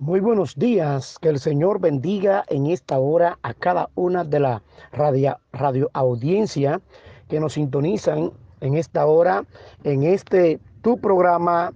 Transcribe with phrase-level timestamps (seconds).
[0.00, 4.62] Muy buenos días, que el Señor bendiga en esta hora a cada una de la
[4.92, 6.80] radio, audiencia
[7.28, 8.30] que nos sintonizan
[8.60, 9.44] en esta hora,
[9.82, 11.72] en este tu programa,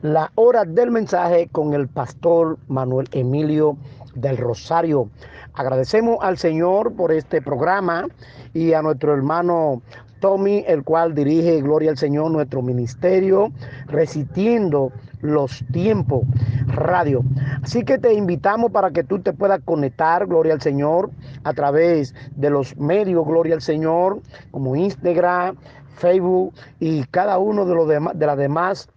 [0.00, 3.76] La Hora del Mensaje con el pastor Manuel Emilio
[4.14, 5.10] del Rosario.
[5.52, 8.06] Agradecemos al Señor por este programa
[8.54, 9.82] y a nuestro hermano
[10.20, 13.52] Tommy, el cual dirige, gloria al Señor, nuestro ministerio,
[13.88, 14.90] resistiendo
[15.20, 16.22] los tiempos
[16.66, 17.22] radio.
[17.62, 21.10] Así que te invitamos para que tú te puedas conectar, gloria al Señor,
[21.44, 24.20] a través de los medios, gloria al Señor,
[24.50, 25.56] como Instagram,
[25.96, 28.88] Facebook y cada uno de, los de las demás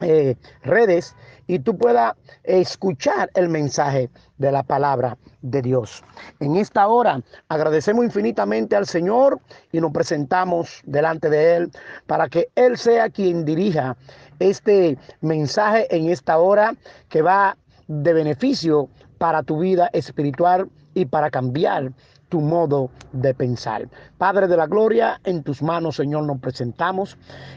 [0.00, 1.14] eh, redes
[1.46, 6.02] y tú puedas escuchar el mensaje de la palabra de Dios.
[6.40, 9.40] En esta hora agradecemos infinitamente al Señor
[9.72, 11.70] y nos presentamos delante de Él
[12.06, 13.96] para que Él sea quien dirija
[14.38, 16.74] este mensaje en esta hora
[17.08, 17.56] que va
[17.86, 18.88] de beneficio
[19.18, 21.92] para tu vida espiritual y para cambiar
[22.28, 23.88] tu modo de pensar.
[24.18, 27.16] Padre de la gloria, en tus manos, Señor, nos presentamos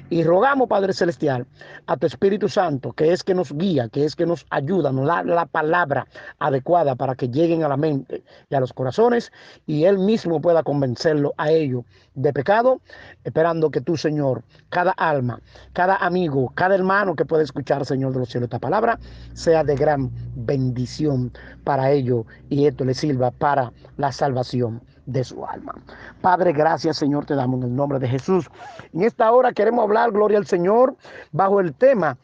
[0.10, 1.46] y rogamos, Padre Celestial,
[1.86, 5.08] a tu Espíritu Santo, que es que nos guía, que es que nos ayuda, nos
[5.08, 6.08] da la palabra
[6.40, 9.32] adecuada para que lleguen a la mente y a los corazones
[9.66, 11.84] y Él mismo pueda convencerlo a ellos
[12.16, 12.82] de pecado,
[13.24, 15.40] esperando que tú, Señor, cada alma,
[15.74, 19.00] cada amigo, cada hermano que pueda escuchar, Señor de los cielos, esta palabra,
[19.34, 21.32] sea de gran bendición
[21.64, 24.67] para ellos y esto le sirva para la salvación
[25.06, 25.74] de su alma.
[26.22, 28.50] Padre, gracias Señor, te damos en el nombre de Jesús.
[28.94, 30.96] En esta hora queremos hablar, gloria al Señor,
[31.32, 32.18] bajo el tema,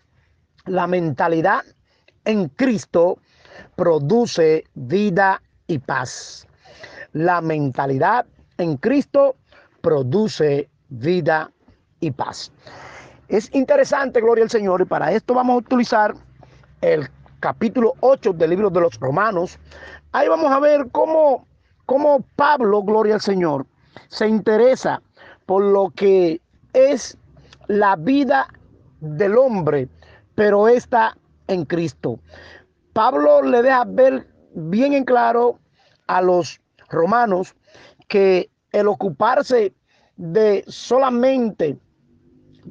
[0.65, 1.61] la mentalidad
[2.25, 3.17] en Cristo
[3.75, 6.47] produce vida y paz.
[7.11, 8.25] La mentalidad
[8.57, 9.35] en Cristo
[9.81, 11.51] produce vida
[11.99, 12.51] y paz.
[13.27, 16.13] Es interesante, gloria al Señor, y para esto vamos a utilizar
[16.81, 19.59] el capítulo 8 del libro de los Romanos.
[20.11, 21.47] Ahí vamos a ver cómo
[21.85, 23.65] como Pablo, gloria al Señor,
[24.07, 25.01] se interesa
[25.45, 26.41] por lo que
[26.73, 27.17] es
[27.67, 28.47] la vida
[28.99, 29.89] del hombre,
[30.35, 31.17] pero está
[31.47, 32.19] en Cristo.
[32.93, 35.59] Pablo le deja ver bien en claro
[36.07, 37.55] a los romanos
[38.07, 39.73] que el ocuparse
[40.15, 41.77] de solamente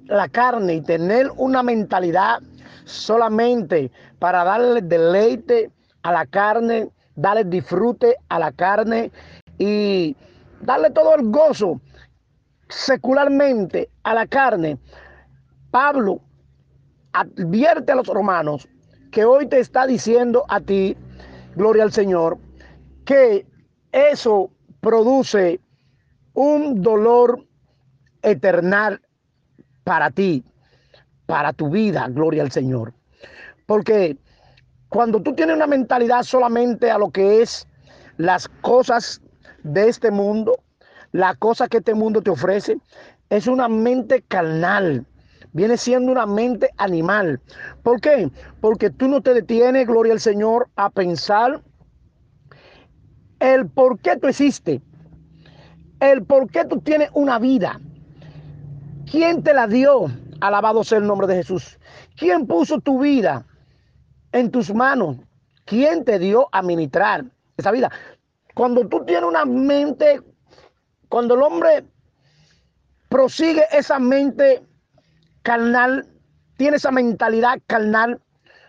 [0.07, 2.41] la carne y tener una mentalidad
[2.85, 5.71] solamente para darle deleite
[6.03, 9.11] a la carne, darle disfrute a la carne
[9.59, 10.17] y
[10.61, 11.81] darle todo el gozo
[12.69, 14.79] secularmente a la carne.
[15.71, 16.21] Pablo
[17.13, 18.69] advierte a los romanos
[19.11, 20.97] que hoy te está diciendo a ti,
[21.55, 22.39] gloria al Señor,
[23.05, 23.47] que
[23.93, 25.61] eso produce
[26.35, 27.47] un dolor
[28.23, 29.03] eternal
[29.85, 30.45] para ti,
[31.27, 32.95] para tu vida, gloria al Señor.
[33.67, 34.17] Porque
[34.93, 37.67] cuando tú tienes una mentalidad solamente a lo que es
[38.19, 39.23] las cosas
[39.63, 40.59] de este mundo,
[41.13, 42.77] la cosa que este mundo te ofrece,
[43.31, 45.07] es una mente carnal.
[45.55, 47.41] Viene siendo una mente animal.
[47.83, 48.31] ¿Por qué?
[48.61, 51.63] Porque tú no te detienes, gloria al Señor, a pensar
[53.41, 54.83] el por qué tú existes,
[56.01, 57.81] el por qué tú tienes una vida.
[59.11, 60.09] ¿Quién te la dio?
[60.43, 61.79] Alabado sea el nombre de Jesús.
[62.15, 63.47] ¿Quién puso tu vida?
[64.33, 65.17] En tus manos.
[65.65, 67.25] ¿Quién te dio a ministrar
[67.57, 67.91] esa vida?
[68.55, 70.21] Cuando tú tienes una mente,
[71.09, 71.85] cuando el hombre
[73.09, 74.63] prosigue esa mente
[75.43, 76.07] carnal,
[76.57, 78.21] tiene esa mentalidad carnal,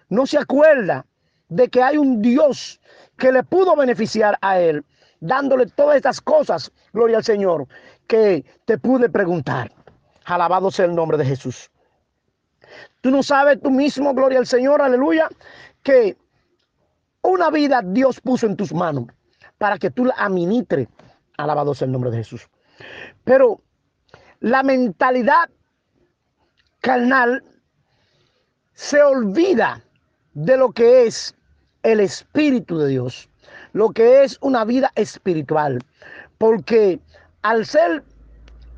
[0.10, 1.06] no se acuerda
[1.50, 2.80] de que hay un Dios
[3.18, 4.84] que le pudo beneficiar a él,
[5.20, 7.68] dándole todas estas cosas, gloria al Señor,
[8.08, 9.72] que te pude preguntar.
[10.26, 11.70] Alabado sea el nombre de Jesús.
[13.02, 15.30] Tú no sabes tú mismo, gloria al Señor, aleluya,
[15.84, 16.18] que
[17.22, 19.08] una vida Dios puso en tus manos
[19.58, 20.88] para que tú la administres.
[21.38, 22.48] Alabado sea el nombre de Jesús.
[23.24, 23.62] Pero
[24.40, 25.50] la mentalidad
[26.82, 27.44] carnal
[28.74, 29.82] se olvida
[30.34, 31.36] de lo que es
[31.84, 33.30] el Espíritu de Dios,
[33.74, 35.80] lo que es una vida espiritual.
[36.38, 37.00] Porque
[37.42, 38.04] al ser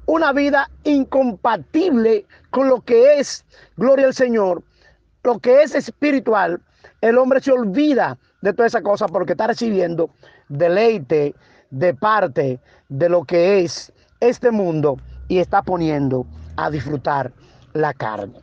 [0.05, 2.25] una vida incompatible
[2.55, 3.43] con lo que es,
[3.75, 4.63] gloria al Señor,
[5.23, 6.61] lo que es espiritual,
[7.01, 10.09] el hombre se olvida de toda esa cosa porque está recibiendo
[10.47, 11.35] deleite
[11.69, 13.91] de parte de lo que es
[14.21, 14.95] este mundo
[15.27, 16.25] y está poniendo
[16.55, 17.33] a disfrutar
[17.73, 18.39] la carne.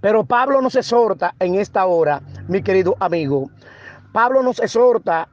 [0.00, 3.50] Pero Pablo nos exhorta en esta hora, mi querido amigo.
[4.12, 5.28] Pablo nos exhorta,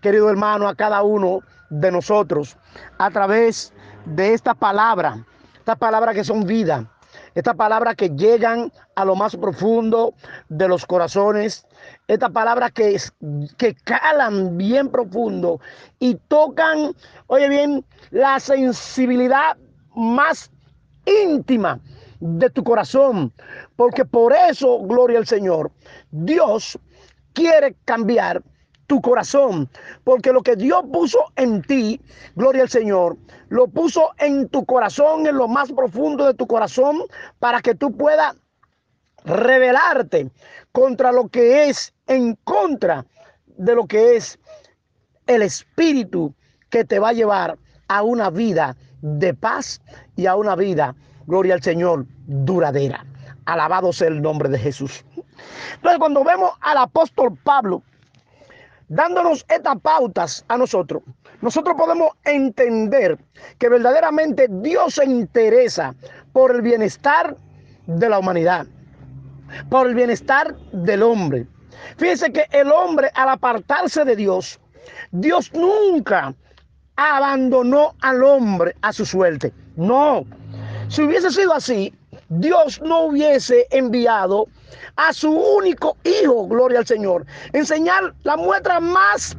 [0.00, 2.56] querido hermano, a cada uno de nosotros
[2.96, 3.74] a través
[4.06, 5.26] de esta palabra,
[5.58, 6.90] esta palabra que son vida,
[7.34, 10.14] Estas palabras que llegan a lo más profundo
[10.48, 11.66] de los corazones.
[12.06, 12.96] Estas palabras que,
[13.56, 15.60] que calan bien profundo
[15.98, 16.94] y tocan,
[17.26, 19.56] oye bien, la sensibilidad
[19.94, 20.50] más
[21.06, 21.80] íntima
[22.20, 23.32] de tu corazón.
[23.76, 25.72] Porque por eso, gloria al Señor,
[26.10, 26.78] Dios
[27.32, 28.42] quiere cambiar
[28.86, 29.68] tu corazón,
[30.04, 32.00] porque lo que Dios puso en ti,
[32.34, 33.16] gloria al Señor,
[33.48, 37.02] lo puso en tu corazón, en lo más profundo de tu corazón,
[37.38, 38.36] para que tú puedas
[39.24, 40.30] rebelarte
[40.72, 43.06] contra lo que es en contra
[43.46, 44.38] de lo que es
[45.26, 46.34] el espíritu
[46.70, 47.58] que te va a llevar
[47.88, 49.80] a una vida de paz
[50.16, 50.94] y a una vida,
[51.26, 53.04] gloria al Señor, duradera.
[53.46, 55.04] Alabado sea el nombre de Jesús.
[55.74, 57.82] Entonces, cuando vemos al apóstol Pablo
[58.88, 61.02] dándonos estas pautas a nosotros,
[61.40, 63.18] nosotros podemos entender
[63.58, 65.94] que verdaderamente Dios se interesa
[66.32, 67.36] por el bienestar
[67.86, 68.66] de la humanidad,
[69.68, 71.46] por el bienestar del hombre.
[71.96, 74.58] Fíjense que el hombre al apartarse de Dios,
[75.10, 76.34] Dios nunca
[76.96, 79.52] abandonó al hombre a su suerte.
[79.76, 80.24] No,
[80.88, 81.92] si hubiese sido así,
[82.28, 84.46] Dios no hubiese enviado
[84.96, 87.26] a su único hijo, gloria al Señor.
[87.52, 89.36] Enseñar la muestra más,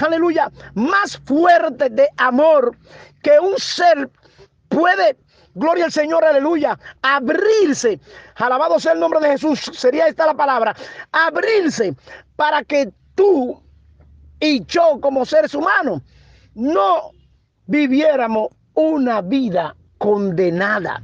[0.00, 2.76] aleluya, más fuerte de amor
[3.22, 4.10] que un ser
[4.68, 5.16] puede
[5.56, 7.98] gloria al Señor, aleluya, abrirse,
[8.36, 10.76] alabado sea el nombre de Jesús, sería esta la palabra,
[11.10, 11.94] abrirse
[12.36, 13.62] para que tú
[14.38, 16.02] y yo como seres humanos
[16.54, 17.10] no
[17.66, 21.02] viviéramos una vida condenada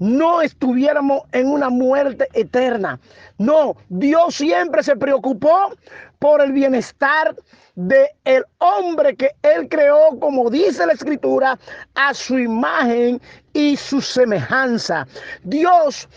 [0.00, 2.98] no estuviéramos en una muerte eterna.
[3.38, 5.72] No, Dios siempre se preocupó
[6.18, 7.36] por el bienestar
[7.76, 11.58] del el hombre que él creó, como dice la escritura,
[11.94, 13.20] a su imagen
[13.52, 15.06] y su semejanza.
[15.44, 16.08] Dios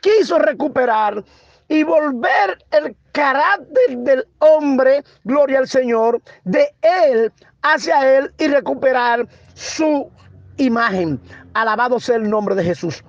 [0.00, 1.24] quiso recuperar
[1.68, 7.32] y volver el carácter del hombre, gloria al Señor, de él
[7.62, 10.08] hacia él y recuperar su
[10.56, 11.20] imagen.
[11.54, 13.02] Alabado sea el nombre de Jesús.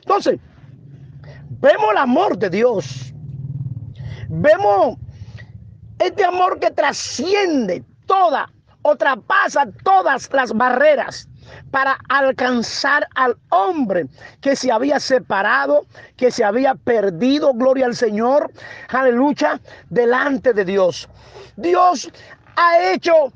[0.00, 0.38] Entonces,
[1.60, 3.12] vemos el amor de Dios.
[4.28, 4.96] Vemos
[5.98, 8.50] este amor que trasciende toda
[8.82, 11.28] o traspasa todas las barreras
[11.70, 14.06] para alcanzar al hombre
[14.40, 15.86] que se había separado,
[16.16, 18.50] que se había perdido, gloria al Señor,
[18.88, 19.60] aleluya,
[19.90, 21.08] delante de Dios.
[21.56, 22.10] Dios
[22.56, 23.32] ha hecho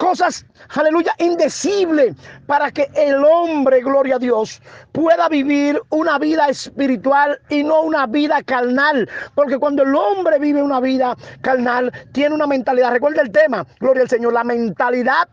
[0.00, 2.16] cosas, aleluya, indecibles
[2.46, 4.60] para que el hombre, gloria a Dios,
[4.92, 9.08] pueda vivir una vida espiritual y no una vida carnal.
[9.34, 12.92] Porque cuando el hombre vive una vida carnal, tiene una mentalidad.
[12.92, 15.28] Recuerda el tema, gloria al Señor, la mentalidad,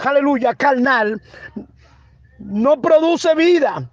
[0.00, 1.20] aleluya, carnal,
[2.38, 3.88] no produce vida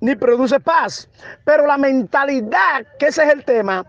[0.00, 1.08] ni produce paz.
[1.44, 3.86] Pero la mentalidad, que ese es el tema,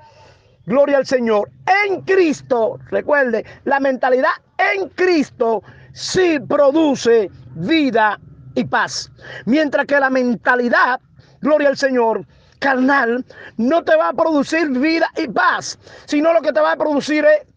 [0.65, 1.51] gloria al Señor,
[1.83, 5.63] en Cristo, recuerde, la mentalidad en Cristo
[5.93, 8.19] sí produce vida
[8.55, 9.11] y paz.
[9.45, 10.99] Mientras que la mentalidad,
[11.41, 12.25] gloria al Señor,
[12.59, 13.25] carnal,
[13.57, 17.25] no te va a producir vida y paz, sino lo que te va a producir
[17.25, 17.47] es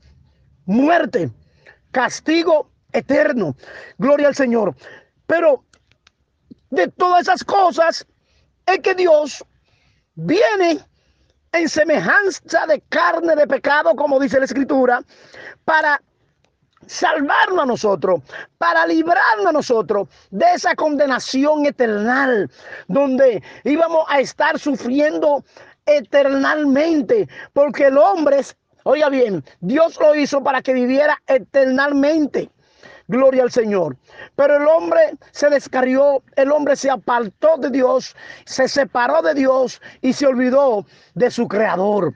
[0.67, 1.31] muerte,
[1.91, 3.57] castigo eterno.
[3.97, 4.75] Gloria al Señor.
[5.27, 5.65] Pero
[6.71, 8.07] de todas esas cosas
[8.67, 9.45] es que Dios
[10.15, 10.81] viene
[11.53, 15.03] en semejanza de carne de pecado, como dice la escritura,
[15.65, 16.01] para
[16.89, 18.23] salvarnos a nosotros,
[18.59, 22.51] para librarnos a nosotros de esa condenación eternal,
[22.89, 25.45] donde íbamos a estar sufriendo
[25.87, 28.43] eternalmente, porque el hombre
[28.85, 32.51] oiga bien, Dios lo hizo para que viviera eternamente.
[33.07, 33.97] Gloria al Señor.
[34.37, 38.15] Pero el hombre se descarrió, el hombre se apartó de Dios,
[38.45, 42.15] se separó de Dios y se olvidó de su creador.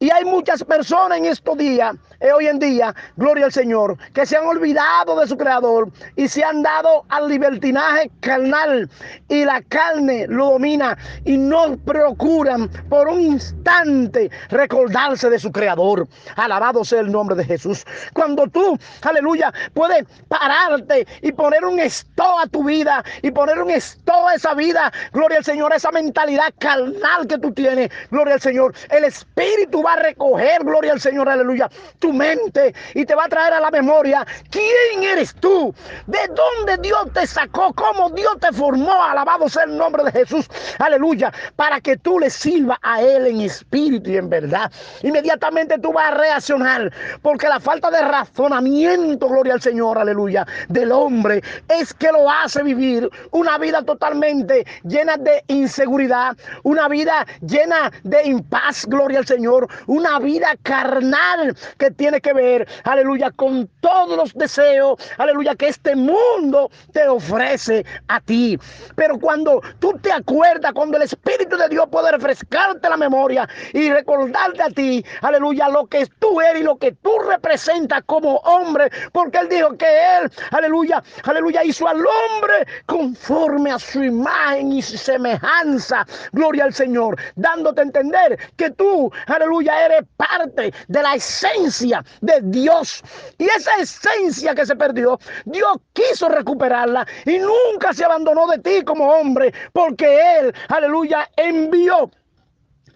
[0.00, 1.94] Y hay muchas personas en estos días
[2.28, 6.44] hoy en día, gloria al Señor, que se han olvidado de su creador y se
[6.44, 8.88] han dado al libertinaje carnal
[9.28, 16.06] y la carne lo domina y no procuran por un instante recordarse de su creador.
[16.36, 17.84] Alabado sea el nombre de Jesús.
[18.12, 23.70] Cuando tú, aleluya, puedes pararte y poner un stop a tu vida y poner un
[23.70, 28.40] stop a esa vida, gloria al Señor, esa mentalidad carnal que tú tienes, gloria al
[28.40, 28.74] Señor.
[28.90, 31.70] El Espíritu va a recoger, gloria al Señor, aleluya,
[32.12, 35.74] mente y te va a traer a la memoria quién eres tú,
[36.06, 39.02] de dónde Dios te sacó, cómo Dios te formó.
[39.02, 40.48] Alabado sea el nombre de Jesús.
[40.78, 41.32] Aleluya.
[41.56, 44.70] Para que tú le sirvas a Él en espíritu y en verdad.
[45.02, 50.92] Inmediatamente tú vas a reaccionar porque la falta de razonamiento, gloria al Señor, aleluya, del
[50.92, 57.90] hombre es que lo hace vivir una vida totalmente llena de inseguridad, una vida llena
[58.02, 64.16] de impaz, gloria al Señor, una vida carnal que tiene que ver, aleluya, con todos
[64.16, 68.58] los deseos, aleluya, que este mundo te ofrece a ti.
[68.96, 73.90] Pero cuando tú te acuerdas, cuando el Espíritu de Dios puede refrescarte la memoria y
[73.92, 78.90] recordarte a ti, aleluya, lo que tú eres y lo que tú representas como hombre,
[79.12, 84.80] porque Él dijo que Él, aleluya, aleluya, hizo al hombre conforme a su imagen y
[84.80, 86.06] semejanza.
[86.32, 91.89] Gloria al Señor, dándote a entender que tú, aleluya, eres parte de la esencia
[92.20, 93.02] de Dios.
[93.38, 98.84] Y esa esencia que se perdió, Dios quiso recuperarla y nunca se abandonó de ti
[98.84, 102.10] como hombre, porque Él, aleluya, envió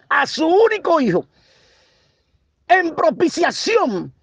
[0.09, 1.25] a su único hijo
[2.67, 4.13] en propiciación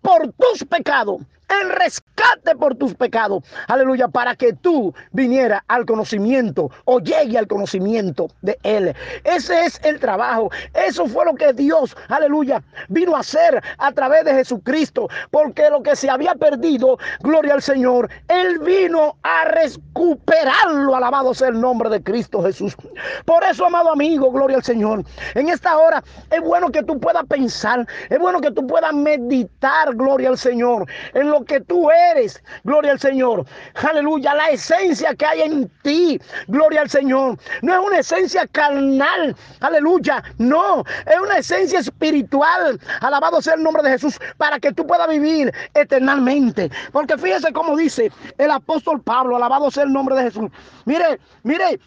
[0.00, 1.22] por tus pecados
[1.60, 3.44] en rescate por tus pecados.
[3.68, 8.94] Aleluya, para que tú viniera al conocimiento o llegue al conocimiento de Él.
[9.24, 10.50] Ese es el trabajo.
[10.74, 15.08] Eso fue lo que Dios, aleluya, vino a hacer a través de Jesucristo.
[15.30, 20.94] Porque lo que se había perdido, gloria al Señor, Él vino a recuperarlo.
[20.94, 22.76] Alabado sea el nombre de Cristo Jesús.
[23.24, 25.04] Por eso, amado amigo, gloria al Señor.
[25.34, 29.94] En esta hora es bueno que tú puedas pensar, es bueno que tú puedas meditar,
[29.94, 32.42] gloria al Señor, en que tú eres.
[32.64, 33.44] Gloria al Señor.
[33.74, 34.34] Aleluya.
[34.34, 36.20] La esencia que hay en ti.
[36.48, 37.38] Gloria al Señor.
[37.62, 39.36] No es una esencia carnal.
[39.60, 40.22] Aleluya.
[40.38, 40.84] No.
[41.06, 42.80] Es una esencia espiritual.
[43.00, 44.18] Alabado sea el nombre de Jesús.
[44.36, 46.70] Para que tú puedas vivir eternamente.
[46.92, 49.36] Porque fíjese cómo dice el apóstol Pablo.
[49.36, 50.50] Alabado sea el nombre de Jesús.
[50.84, 51.78] Mire, mire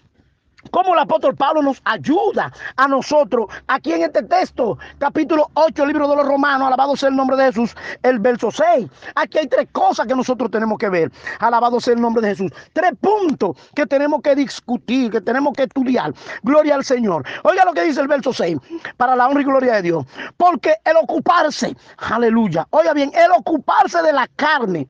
[0.71, 6.07] cómo el apóstol Pablo nos ayuda a nosotros aquí en este texto, capítulo 8, libro
[6.07, 8.87] de los Romanos, alabado sea el nombre de Jesús, el verso 6.
[9.15, 12.51] Aquí hay tres cosas que nosotros tenemos que ver, alabado sea el nombre de Jesús.
[12.73, 16.13] Tres puntos que tenemos que discutir, que tenemos que estudiar.
[16.43, 17.25] Gloria al Señor.
[17.43, 18.57] Oiga lo que dice el verso 6,
[18.97, 20.05] para la honra y gloria de Dios.
[20.37, 24.87] Porque el ocuparse, aleluya, oiga bien, el ocuparse de la carne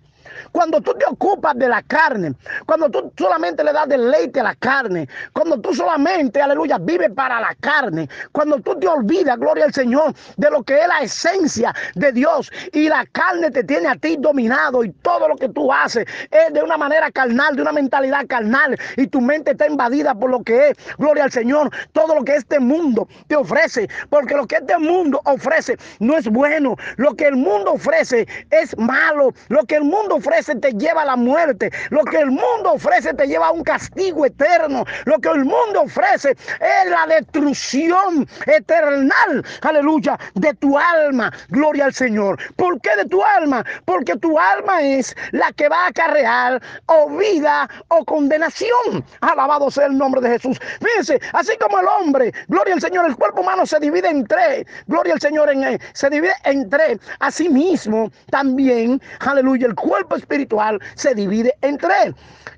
[0.52, 2.34] cuando tú te ocupas de la carne,
[2.66, 7.40] cuando tú solamente le das deleite a la carne, cuando tú solamente, aleluya, vives para
[7.40, 11.74] la carne, cuando tú te olvidas, gloria al Señor, de lo que es la esencia
[11.96, 15.72] de Dios y la carne te tiene a ti dominado y todo lo que tú
[15.72, 20.14] haces es de una manera carnal, de una mentalidad carnal y tu mente está invadida
[20.14, 24.36] por lo que es, gloria al Señor, todo lo que este mundo te ofrece, porque
[24.36, 29.34] lo que este mundo ofrece no es bueno, lo que el mundo ofrece es malo,
[29.50, 30.25] lo que el mundo ofrece
[30.60, 31.72] te lleva a la muerte.
[31.90, 34.84] Lo que el mundo ofrece te lleva a un castigo eterno.
[35.06, 39.46] Lo que el mundo ofrece es la destrucción eternal.
[39.62, 40.18] Aleluya.
[40.34, 41.32] De tu alma.
[41.50, 42.38] Gloria al Señor.
[42.56, 43.64] ¿Por qué de tu alma?
[43.86, 49.06] Porque tu alma es la que va a acarrear o vida o condenación.
[49.22, 50.60] Alabado sea el nombre de Jesús.
[50.82, 54.66] Fíjense, así como el hombre, gloria al Señor, el cuerpo humano se divide en tres.
[54.88, 57.00] Gloria al Señor, en, eh, se divide en tres.
[57.20, 62.14] Asimismo, también, aleluya, el cuerpo espiritual se divide en tres.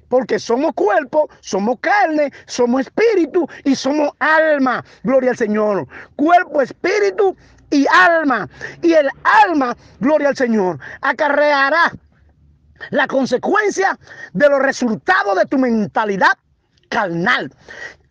[0.09, 4.83] Porque somos cuerpo, somos carne, somos espíritu y somos alma.
[5.03, 5.87] Gloria al Señor.
[6.15, 7.35] Cuerpo, espíritu
[7.69, 8.49] y alma.
[8.81, 9.09] Y el
[9.45, 11.91] alma, gloria al Señor, acarreará
[12.91, 13.97] la consecuencia
[14.33, 16.37] de los resultados de tu mentalidad
[16.89, 17.51] carnal.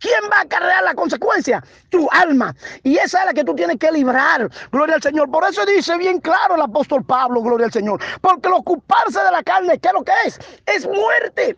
[0.07, 1.61] ¿Quién va a cargar la consecuencia?
[1.91, 2.55] Tu alma.
[2.85, 4.49] Y esa es la que tú tienes que librar.
[4.71, 5.29] Gloria al Señor.
[5.29, 8.01] Por eso dice bien claro el apóstol Pablo, gloria al Señor.
[8.21, 10.39] Porque el ocuparse de la carne, ¿qué es lo que es?
[10.65, 11.57] Es muerte.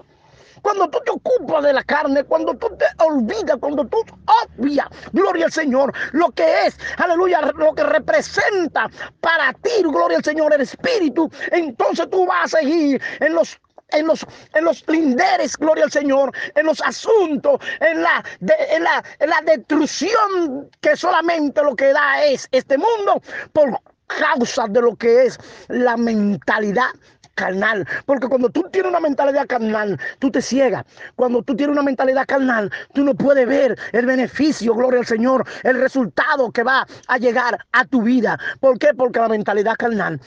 [0.62, 3.98] Cuando tú te ocupas de la carne, cuando tú te olvidas, cuando tú
[4.56, 8.88] obvias, gloria al Señor, lo que es, aleluya, lo que representa
[9.20, 14.06] para ti, gloria al Señor, el Espíritu, entonces tú vas a seguir en los en
[14.06, 19.30] los, en los linderes, gloria al Señor, en los asuntos, en la, en, la, en
[19.30, 25.26] la destrucción que solamente lo que da es este mundo por causa de lo que
[25.26, 26.90] es la mentalidad
[27.38, 27.86] carnal.
[28.04, 30.84] Porque cuando tú tienes una mentalidad carnal, tú te ciegas.
[31.14, 35.46] Cuando tú tienes una mentalidad carnal, tú no puedes ver el beneficio, gloria al Señor,
[35.62, 38.38] el resultado que va a llegar a tu vida.
[38.60, 38.88] ¿Por qué?
[38.96, 40.20] Porque la mentalidad carnal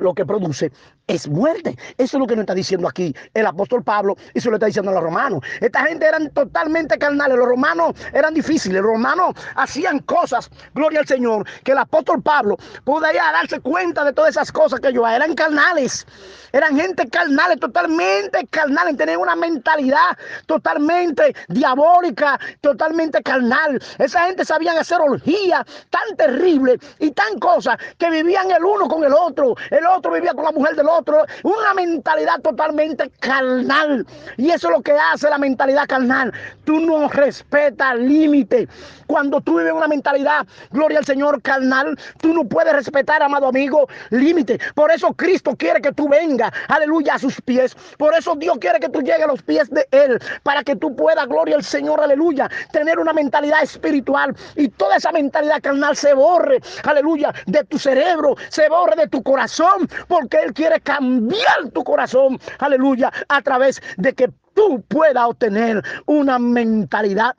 [0.00, 0.72] lo que produce
[1.06, 1.76] es muerte.
[1.98, 4.66] Eso es lo que nos está diciendo aquí el apóstol Pablo y se lo está
[4.66, 5.40] diciendo a los romanos.
[5.60, 7.36] Esta gente eran totalmente carnales.
[7.38, 8.82] Los romanos eran difíciles.
[8.82, 14.12] Los romanos hacían cosas, gloria al Señor, que el apóstol Pablo podía darse cuenta de
[14.12, 16.06] todas esas cosas que ellos eran carnales.
[16.52, 18.96] Eran gente carnales, totalmente carnales.
[18.96, 23.80] Tenían una mentalidad totalmente diabólica, totalmente carnal.
[23.98, 29.04] Esa gente sabían hacer orgías tan terribles y tan cosas que vivían el uno con
[29.04, 29.54] el otro.
[29.70, 30.95] El otro vivía con la mujer del otro.
[31.42, 34.06] Una mentalidad totalmente carnal.
[34.36, 36.32] Y eso es lo que hace la mentalidad carnal.
[36.64, 38.68] Tú no respetas límite.
[39.06, 43.88] Cuando tú vives una mentalidad, gloria al Señor, carnal, tú no puedes respetar, amado amigo,
[44.10, 44.58] límite.
[44.74, 47.76] Por eso Cristo quiere que tú vengas, aleluya, a sus pies.
[47.98, 50.94] Por eso Dios quiere que tú llegues a los pies de Él, para que tú
[50.96, 56.12] puedas, gloria al Señor, aleluya, tener una mentalidad espiritual y toda esa mentalidad carnal se
[56.14, 61.82] borre, aleluya, de tu cerebro, se borre de tu corazón, porque Él quiere cambiar tu
[61.82, 67.34] corazón, aleluya, a través de que tú puedas obtener una mentalidad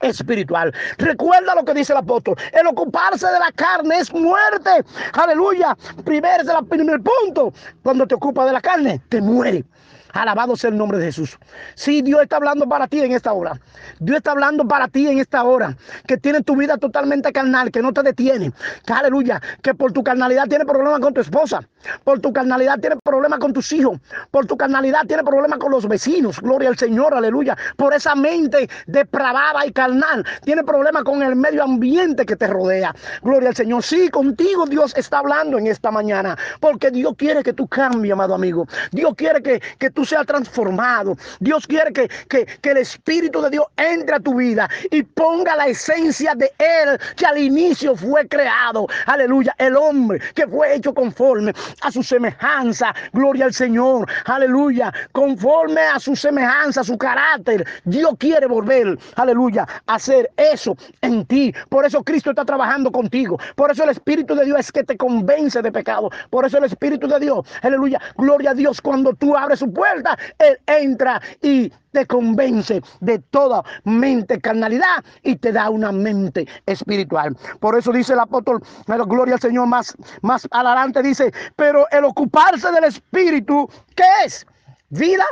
[0.00, 0.74] espiritual.
[0.98, 2.34] Recuerda lo que dice el apóstol.
[2.52, 4.70] El ocuparse de la carne es muerte.
[5.12, 5.76] Aleluya.
[5.96, 7.52] El primer punto.
[7.82, 9.64] Cuando te ocupas de la carne, te muere.
[10.12, 11.38] Alabado sea el nombre de Jesús.
[11.74, 13.58] Sí, Dios está hablando para ti en esta hora.
[13.98, 15.76] Dios está hablando para ti en esta hora.
[16.06, 18.52] Que tiene tu vida totalmente carnal, que no te detiene.
[18.84, 19.40] Que, aleluya.
[19.62, 21.60] Que por tu carnalidad tiene problemas con tu esposa.
[22.04, 23.98] Por tu carnalidad tiene problemas con tus hijos.
[24.30, 26.40] Por tu carnalidad tiene problemas con los vecinos.
[26.40, 27.56] Gloria al Señor, aleluya.
[27.76, 30.24] Por esa mente depravada y carnal.
[30.44, 32.94] Tiene problemas con el medio ambiente que te rodea.
[33.22, 33.82] Gloria al Señor.
[33.82, 36.36] Sí, contigo Dios está hablando en esta mañana.
[36.60, 38.66] Porque Dios quiere que tú cambies, amado amigo.
[38.90, 41.16] Dios quiere que, que tú sea transformado.
[41.40, 45.56] Dios quiere que, que, que el Espíritu de Dios entre a tu vida y ponga
[45.56, 48.86] la esencia de Él que al inicio fue creado.
[49.06, 49.54] Aleluya.
[49.58, 52.94] El hombre que fue hecho conforme a su semejanza.
[53.12, 54.08] Gloria al Señor.
[54.24, 54.92] Aleluya.
[55.12, 57.66] Conforme a su semejanza, su carácter.
[57.84, 58.98] Dios quiere volver.
[59.16, 59.66] Aleluya.
[59.86, 61.54] A hacer eso en ti.
[61.68, 63.38] Por eso Cristo está trabajando contigo.
[63.56, 66.10] Por eso el Espíritu de Dios es que te convence de pecado.
[66.30, 67.46] Por eso el Espíritu de Dios.
[67.62, 68.00] Aleluya.
[68.16, 69.91] Gloria a Dios cuando tú abres su puerta
[70.38, 77.36] él entra y te convence de toda mente carnalidad y te da una mente espiritual.
[77.60, 82.70] Por eso dice el apóstol, gloria al Señor, más, más adelante dice, pero el ocuparse
[82.72, 84.46] del espíritu, ¿qué es?
[84.88, 85.26] Vida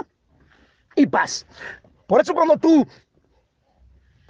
[0.97, 1.47] y paz.
[2.07, 2.87] Por eso cuando tú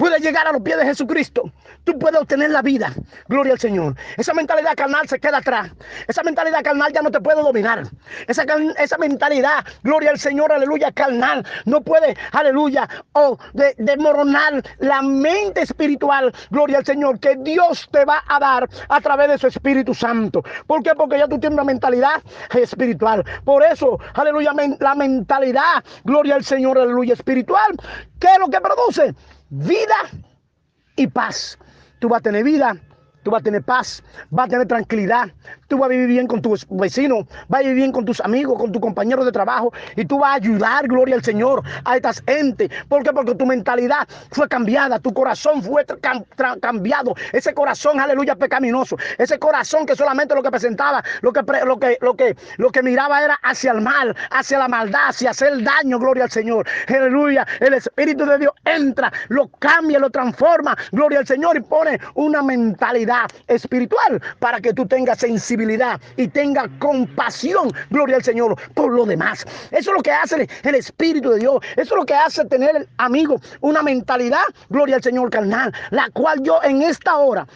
[0.00, 1.52] puedes llegar a los pies de Jesucristo,
[1.84, 2.90] tú puedes obtener la vida.
[3.28, 3.96] Gloria al Señor.
[4.16, 5.70] Esa mentalidad carnal se queda atrás.
[6.08, 7.82] Esa mentalidad carnal ya no te puede dominar.
[8.26, 8.46] Esa,
[8.78, 13.36] esa mentalidad, gloria al Señor, aleluya, carnal, no puede, aleluya, o
[13.76, 19.28] desmoronar la mente espiritual, gloria al Señor, que Dios te va a dar a través
[19.28, 20.42] de su Espíritu Santo.
[20.66, 20.92] ¿Por qué?
[20.94, 22.22] Porque ya tú tienes una mentalidad
[22.54, 23.22] espiritual.
[23.44, 27.76] Por eso, aleluya, la mentalidad, gloria al Señor, aleluya, espiritual,
[28.18, 29.14] ¿qué es lo que produce?
[29.50, 29.96] Vida
[30.96, 31.58] y paz.
[31.98, 32.76] Tú vas a tener vida
[33.22, 35.30] tú vas a tener paz, vas a tener tranquilidad,
[35.68, 38.58] tú vas a vivir bien con tus vecinos, vas a vivir bien con tus amigos,
[38.58, 42.22] con tus compañeros de trabajo y tú vas a ayudar, gloria al Señor, a estas
[42.26, 42.70] gente.
[42.88, 43.12] ¿Por qué?
[43.12, 45.84] Porque tu mentalidad fue cambiada, tu corazón fue
[46.60, 51.78] cambiado, ese corazón, aleluya, pecaminoso, ese corazón que solamente lo que presentaba, lo que, lo
[51.78, 55.62] que, lo que, lo que miraba era hacia el mal, hacia la maldad, hacia hacer
[55.62, 56.66] daño, gloria al Señor.
[56.88, 61.98] Aleluya, el Espíritu de Dios entra, lo cambia, lo transforma, gloria al Señor y pone
[62.14, 63.09] una mentalidad
[63.46, 69.44] espiritual para que tú tengas sensibilidad y tengas compasión, gloria al Señor, por lo demás.
[69.70, 71.58] Eso es lo que hace el Espíritu de Dios.
[71.72, 76.42] Eso es lo que hace tener, amigo, una mentalidad, gloria al Señor carnal, la cual
[76.42, 77.46] yo en esta hora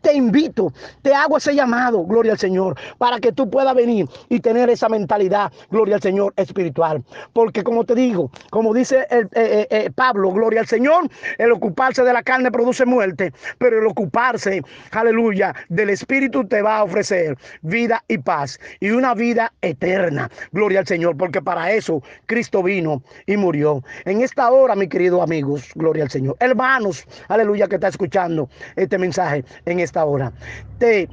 [0.00, 4.40] te invito, te hago ese llamado, gloria al Señor, para que tú puedas venir y
[4.40, 7.02] tener esa mentalidad, gloria al Señor, espiritual.
[7.32, 11.52] Porque como te digo, como dice el, eh, eh, eh, Pablo, gloria al Señor, el
[11.52, 16.84] ocuparse de la carne produce muerte, pero el ocuparse, aleluya, del Espíritu te va a
[16.84, 20.30] ofrecer vida y paz y una vida eterna.
[20.52, 23.82] Gloria al Señor, porque para eso Cristo vino y murió.
[24.04, 26.36] En esta hora, mi querido amigos, gloria al Señor.
[26.40, 30.32] Hermanos, aleluya, que está escuchando este mensaje en esta hora.
[30.78, 31.08] Te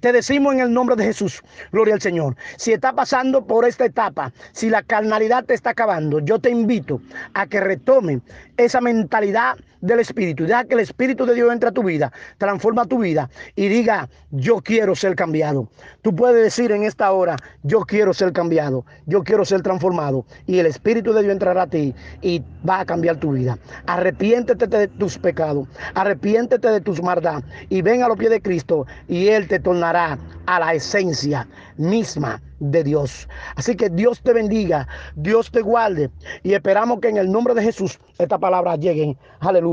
[0.00, 2.34] te decimos en el nombre de Jesús, gloria al Señor.
[2.56, 7.02] Si está pasando por esta etapa, si la carnalidad te está acabando, yo te invito
[7.34, 8.22] a que retome
[8.56, 10.44] esa mentalidad del Espíritu.
[10.44, 14.08] Deja que el Espíritu de Dios entre a tu vida, transforma tu vida y diga,
[14.30, 15.68] yo quiero ser cambiado.
[16.02, 20.24] Tú puedes decir en esta hora, yo quiero ser cambiado, yo quiero ser transformado.
[20.46, 23.58] Y el Espíritu de Dios entrará a ti y va a cambiar tu vida.
[23.86, 28.86] Arrepiéntete de tus pecados, arrepiéntete de tus maldad y ven a los pies de Cristo
[29.08, 33.28] y Él te tornará a la esencia misma de Dios.
[33.56, 36.10] Así que Dios te bendiga, Dios te guarde
[36.42, 39.69] y esperamos que en el nombre de Jesús esta palabra llegue, aleluya,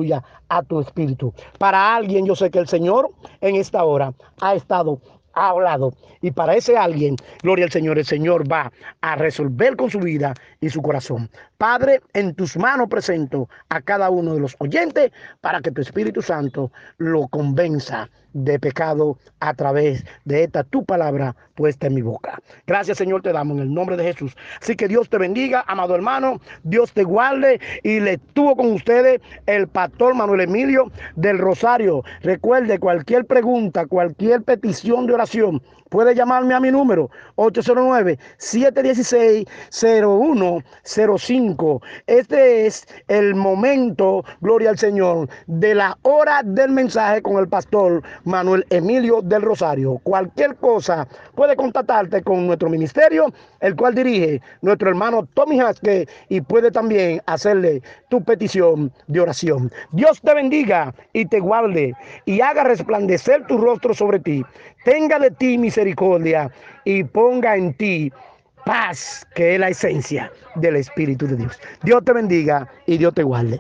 [0.50, 1.34] a tu espíritu.
[1.58, 3.10] Para alguien yo sé que el Señor
[3.42, 5.00] en esta hora ha estado
[5.38, 5.94] ha hablado.
[6.22, 10.34] Y para ese alguien, gloria al Señor, el Señor va a resolver con su vida
[10.60, 11.30] y su corazón.
[11.58, 16.22] Padre, en tus manos presento a cada uno de los oyentes para que tu Espíritu
[16.22, 22.40] Santo lo convenza de pecado a través de esta tu palabra puesta en mi boca.
[22.68, 24.36] Gracias Señor te damos en el nombre de Jesús.
[24.62, 29.20] Así que Dios te bendiga, amado hermano, Dios te guarde y le tuvo con ustedes
[29.48, 32.04] el pastor Manuel Emilio del Rosario.
[32.22, 37.10] Recuerde cualquier pregunta, cualquier petición de oración, puede llamarme a mi número
[41.56, 41.82] 809-716-0105.
[42.08, 48.02] Este es el momento, gloria al Señor, de la hora del mensaje con el pastor
[48.26, 50.00] Manuel Emilio del Rosario.
[50.04, 53.32] Cualquier cosa puede contactarte con nuestro ministerio,
[53.62, 59.72] el cual dirige nuestro hermano Tommy Haske y puede también hacerle tu petición de oración.
[59.92, 61.94] Dios te bendiga y te guarde
[62.26, 64.44] y haga resplandecer tu rostro sobre ti.
[64.86, 66.50] Tenga de ti misericordia
[66.86, 68.12] y ponga en ti
[68.68, 71.58] paz, que es la esencia del Espíritu de Dios.
[71.84, 73.60] Dios te bendiga y Dios te guarde.